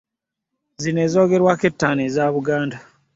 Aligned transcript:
Zino 0.81 0.99
ezoogerwako 1.07 1.63
ettaano 1.69 1.99
eza 2.07 2.23
Buganda 2.35 2.77